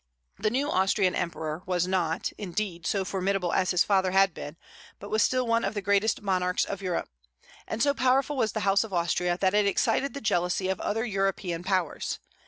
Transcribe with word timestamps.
The 0.39 0.49
new 0.49 0.67
Austrian 0.71 1.13
emperor 1.13 1.61
was 1.67 1.85
not, 1.87 2.31
indeed, 2.39 2.87
so 2.87 3.05
formidable 3.05 3.53
as 3.53 3.69
his 3.69 3.83
father 3.83 4.09
had 4.09 4.33
been, 4.33 4.57
but 4.97 5.11
was 5.11 5.21
still 5.21 5.45
one 5.45 5.63
of 5.63 5.75
the 5.75 5.81
greatest 5.83 6.23
monarchs 6.23 6.65
of 6.65 6.81
Europe; 6.81 7.07
and 7.67 7.83
so 7.83 7.93
powerful 7.93 8.35
was 8.35 8.53
the 8.53 8.61
House 8.61 8.83
of 8.83 8.93
Austria 8.93 9.37
that 9.39 9.53
it 9.53 9.67
excited 9.67 10.15
the 10.15 10.19
jealousy 10.21 10.69
of 10.69 10.79
the 10.79 10.85
other 10.85 11.05
European 11.05 11.63
powers. 11.63 12.17